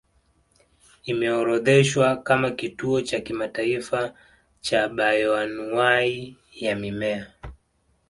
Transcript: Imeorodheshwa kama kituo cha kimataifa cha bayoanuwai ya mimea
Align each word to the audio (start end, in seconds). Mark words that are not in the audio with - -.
Imeorodheshwa 1.05 2.15
kama 2.17 2.51
kituo 2.51 3.01
cha 3.01 3.19
kimataifa 3.19 4.13
cha 4.61 4.87
bayoanuwai 4.89 6.37
ya 6.53 6.75
mimea 6.75 7.33